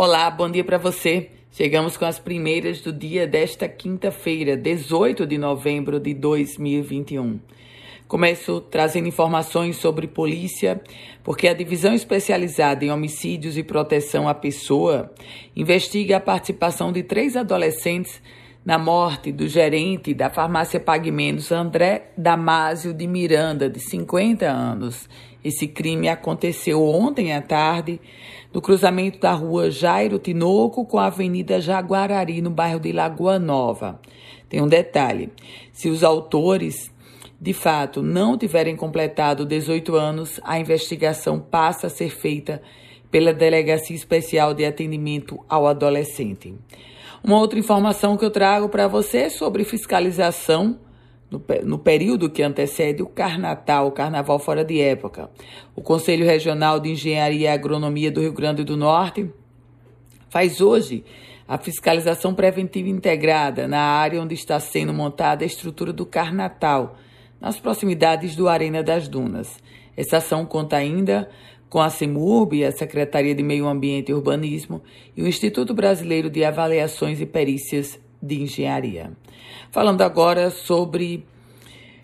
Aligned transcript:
Olá, 0.00 0.30
bom 0.30 0.48
dia 0.48 0.62
para 0.62 0.78
você. 0.78 1.28
Chegamos 1.50 1.96
com 1.96 2.04
as 2.04 2.20
primeiras 2.20 2.80
do 2.80 2.92
dia 2.92 3.26
desta 3.26 3.66
quinta-feira, 3.66 4.56
18 4.56 5.26
de 5.26 5.36
novembro 5.36 5.98
de 5.98 6.14
2021. 6.14 7.40
Começo 8.06 8.60
trazendo 8.60 9.08
informações 9.08 9.76
sobre 9.76 10.06
polícia, 10.06 10.80
porque 11.24 11.48
a 11.48 11.52
Divisão 11.52 11.92
Especializada 11.92 12.84
em 12.84 12.92
Homicídios 12.92 13.58
e 13.58 13.64
Proteção 13.64 14.28
à 14.28 14.34
Pessoa 14.34 15.12
investiga 15.56 16.18
a 16.18 16.20
participação 16.20 16.92
de 16.92 17.02
três 17.02 17.36
adolescentes 17.36 18.22
na 18.68 18.76
morte 18.76 19.32
do 19.32 19.48
gerente 19.48 20.12
da 20.12 20.28
farmácia 20.28 20.78
Pague 20.78 21.10
Menos, 21.10 21.50
André 21.50 22.10
Damásio 22.18 22.92
de 22.92 23.06
Miranda, 23.06 23.66
de 23.66 23.80
50 23.80 24.44
anos. 24.44 25.08
Esse 25.42 25.66
crime 25.66 26.06
aconteceu 26.06 26.84
ontem 26.84 27.32
à 27.32 27.40
tarde 27.40 27.98
no 28.52 28.60
cruzamento 28.60 29.20
da 29.20 29.32
rua 29.32 29.70
Jairo 29.70 30.18
Tinoco 30.18 30.84
com 30.84 30.98
a 30.98 31.06
Avenida 31.06 31.62
Jaguarari, 31.62 32.42
no 32.42 32.50
bairro 32.50 32.78
de 32.78 32.92
Lagoa 32.92 33.38
Nova. 33.38 33.98
Tem 34.50 34.60
um 34.60 34.68
detalhe: 34.68 35.32
se 35.72 35.88
os 35.88 36.04
autores 36.04 36.92
de 37.40 37.54
fato 37.54 38.02
não 38.02 38.36
tiverem 38.36 38.76
completado 38.76 39.46
18 39.46 39.96
anos, 39.96 40.38
a 40.44 40.60
investigação 40.60 41.40
passa 41.40 41.86
a 41.86 41.90
ser 41.90 42.10
feita 42.10 42.60
pela 43.10 43.32
Delegacia 43.32 43.96
Especial 43.96 44.52
de 44.52 44.66
Atendimento 44.66 45.42
ao 45.48 45.66
Adolescente. 45.66 46.54
Uma 47.22 47.38
outra 47.38 47.58
informação 47.58 48.16
que 48.16 48.24
eu 48.24 48.30
trago 48.30 48.68
para 48.68 48.86
você 48.86 49.28
sobre 49.28 49.64
fiscalização 49.64 50.78
no, 51.30 51.42
no, 51.64 51.78
período 51.78 52.30
que 52.30 52.42
antecede 52.42 53.02
o 53.02 53.06
Carnatal, 53.06 53.88
o 53.88 53.92
Carnaval 53.92 54.38
fora 54.38 54.64
de 54.64 54.80
época. 54.80 55.30
O 55.76 55.82
Conselho 55.82 56.24
Regional 56.24 56.80
de 56.80 56.90
Engenharia 56.90 57.40
e 57.40 57.48
Agronomia 57.48 58.10
do 58.10 58.20
Rio 58.20 58.32
Grande 58.32 58.64
do 58.64 58.76
Norte 58.76 59.30
faz 60.30 60.60
hoje 60.60 61.04
a 61.46 61.58
fiscalização 61.58 62.34
preventiva 62.34 62.88
integrada 62.88 63.66
na 63.66 63.80
área 63.80 64.20
onde 64.20 64.34
está 64.34 64.60
sendo 64.60 64.92
montada 64.92 65.44
a 65.44 65.46
estrutura 65.46 65.92
do 65.92 66.04
Carnatal, 66.04 66.96
nas 67.40 67.58
proximidades 67.58 68.36
do 68.36 68.48
Arena 68.48 68.82
das 68.82 69.08
Dunas. 69.08 69.58
Essa 69.96 70.18
ação 70.18 70.44
conta 70.44 70.76
ainda 70.76 71.28
com 71.68 71.80
a 71.80 71.90
CEMURB, 71.90 72.64
a 72.64 72.72
Secretaria 72.72 73.34
de 73.34 73.42
Meio 73.42 73.66
Ambiente 73.66 74.10
e 74.10 74.14
Urbanismo, 74.14 74.82
e 75.16 75.22
o 75.22 75.28
Instituto 75.28 75.74
Brasileiro 75.74 76.30
de 76.30 76.44
Avaliações 76.44 77.20
e 77.20 77.26
Perícias 77.26 78.00
de 78.22 78.40
Engenharia. 78.40 79.12
Falando 79.70 80.02
agora 80.02 80.50
sobre 80.50 81.24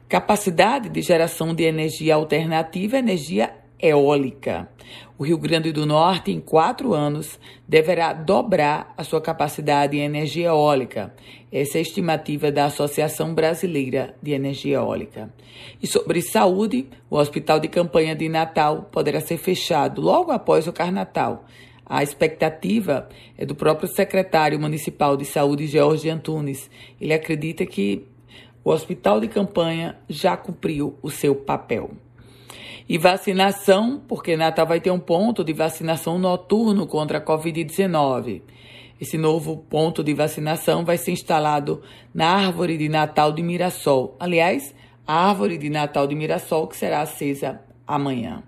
capacidade 0.08 0.88
de 0.88 1.00
geração 1.00 1.54
de 1.54 1.64
energia 1.64 2.14
alternativa, 2.14 2.98
energia 2.98 3.54
eólica. 3.78 4.68
O 5.16 5.24
Rio 5.24 5.38
Grande 5.38 5.72
do 5.72 5.86
Norte, 5.86 6.32
em 6.32 6.40
quatro 6.40 6.92
anos, 6.92 7.38
deverá 7.68 8.12
dobrar 8.12 8.92
a 8.96 9.04
sua 9.04 9.20
capacidade 9.20 9.96
em 9.96 10.00
energia 10.00 10.48
eólica. 10.48 11.14
Essa 11.52 11.78
é 11.78 11.80
a 11.80 11.82
estimativa 11.82 12.50
da 12.50 12.64
Associação 12.64 13.32
Brasileira 13.32 14.16
de 14.20 14.32
Energia 14.32 14.78
Eólica. 14.78 15.32
E 15.80 15.86
sobre 15.86 16.20
saúde, 16.20 16.88
o 17.08 17.16
Hospital 17.16 17.60
de 17.60 17.68
Campanha 17.68 18.14
de 18.14 18.28
Natal 18.28 18.88
poderá 18.90 19.20
ser 19.20 19.36
fechado 19.36 20.00
logo 20.00 20.32
após 20.32 20.66
o 20.66 20.72
Carnatal. 20.72 21.44
A 21.86 22.02
expectativa 22.02 23.08
é 23.36 23.46
do 23.46 23.54
próprio 23.54 23.88
secretário 23.88 24.58
municipal 24.58 25.16
de 25.16 25.24
saúde, 25.24 25.66
Jorge 25.66 26.08
Antunes. 26.08 26.68
Ele 27.00 27.12
acredita 27.12 27.64
que 27.64 28.08
o 28.64 28.70
hospital 28.70 29.20
de 29.20 29.28
campanha 29.28 29.96
já 30.08 30.36
cumpriu 30.36 30.98
o 31.02 31.10
seu 31.10 31.36
papel. 31.36 31.90
E 32.88 32.98
vacinação, 32.98 34.02
porque 34.06 34.36
Natal 34.36 34.66
vai 34.66 34.80
ter 34.80 34.90
um 34.90 34.98
ponto 34.98 35.42
de 35.42 35.52
vacinação 35.52 36.18
noturno 36.18 36.86
contra 36.86 37.18
a 37.18 37.24
Covid-19. 37.24 38.42
Esse 39.00 39.16
novo 39.16 39.56
ponto 39.56 40.04
de 40.04 40.14
vacinação 40.14 40.84
vai 40.84 40.98
ser 40.98 41.12
instalado 41.12 41.82
na 42.12 42.28
árvore 42.28 42.76
de 42.76 42.88
Natal 42.88 43.32
de 43.32 43.42
Mirassol. 43.42 44.16
Aliás, 44.20 44.74
a 45.06 45.28
árvore 45.28 45.58
de 45.58 45.68
Natal 45.68 46.06
de 46.06 46.14
Mirassol 46.14 46.68
que 46.68 46.76
será 46.76 47.00
acesa 47.00 47.60
amanhã. 47.86 48.42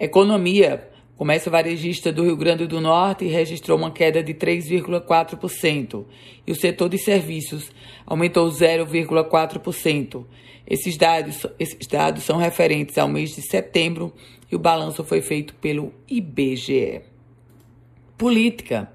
Economia. 0.00 0.88
Comércio 1.18 1.50
varejista 1.50 2.12
do 2.12 2.22
Rio 2.22 2.36
Grande 2.36 2.64
do 2.64 2.80
Norte 2.80 3.26
registrou 3.26 3.76
uma 3.76 3.90
queda 3.90 4.22
de 4.22 4.32
3,4% 4.32 6.04
e 6.46 6.52
o 6.52 6.54
setor 6.54 6.88
de 6.88 6.96
serviços 6.96 7.72
aumentou 8.06 8.48
0,4%. 8.48 10.24
Esses 10.64 10.96
dados, 10.96 11.44
esses 11.58 11.88
dados 11.88 12.22
são 12.22 12.36
referentes 12.36 12.96
ao 12.96 13.08
mês 13.08 13.34
de 13.34 13.42
setembro 13.42 14.12
e 14.48 14.54
o 14.54 14.60
balanço 14.60 15.02
foi 15.02 15.20
feito 15.20 15.56
pelo 15.56 15.92
IBGE. 16.08 17.00
Política. 18.16 18.88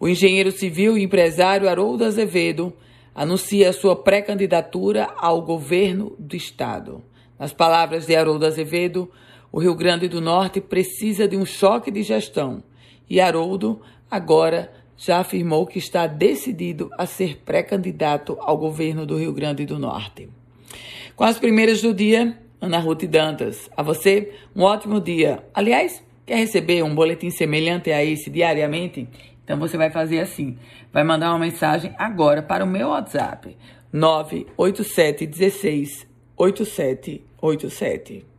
O 0.00 0.08
engenheiro 0.08 0.50
civil 0.50 0.98
e 0.98 1.04
empresário 1.04 1.68
Haroldo 1.68 2.04
Azevedo 2.04 2.72
anuncia 3.14 3.72
sua 3.72 3.94
pré-candidatura 3.94 5.08
ao 5.16 5.40
governo 5.40 6.16
do 6.18 6.34
Estado. 6.34 7.00
Nas 7.38 7.52
palavras 7.52 8.06
de 8.06 8.16
Haroldo 8.16 8.44
Azevedo, 8.44 9.08
o 9.54 9.60
Rio 9.60 9.76
Grande 9.76 10.08
do 10.08 10.20
Norte 10.20 10.60
precisa 10.60 11.28
de 11.28 11.36
um 11.36 11.46
choque 11.46 11.88
de 11.88 12.02
gestão 12.02 12.60
e 13.08 13.20
Haroldo 13.20 13.80
agora 14.10 14.72
já 14.96 15.20
afirmou 15.20 15.64
que 15.64 15.78
está 15.78 16.08
decidido 16.08 16.90
a 16.98 17.06
ser 17.06 17.40
pré-candidato 17.44 18.36
ao 18.40 18.58
governo 18.58 19.06
do 19.06 19.16
Rio 19.16 19.32
Grande 19.32 19.64
do 19.64 19.78
Norte. 19.78 20.28
Com 21.14 21.22
as 21.22 21.38
primeiras 21.38 21.80
do 21.80 21.94
dia, 21.94 22.36
Ana 22.60 22.80
Ruth 22.80 23.04
Dantas. 23.04 23.70
A 23.76 23.82
você, 23.84 24.32
um 24.56 24.62
ótimo 24.62 25.00
dia. 25.00 25.44
Aliás, 25.54 26.02
quer 26.26 26.38
receber 26.38 26.82
um 26.82 26.92
boletim 26.92 27.30
semelhante 27.30 27.92
a 27.92 28.04
esse 28.04 28.28
diariamente? 28.30 29.06
Então 29.44 29.56
você 29.56 29.76
vai 29.76 29.88
fazer 29.88 30.18
assim: 30.18 30.58
vai 30.92 31.04
mandar 31.04 31.30
uma 31.30 31.38
mensagem 31.38 31.94
agora 31.96 32.42
para 32.42 32.64
o 32.64 32.66
meu 32.66 32.88
WhatsApp 32.88 33.56
987 33.92 35.28
16 35.28 36.08
8787. 36.36 38.33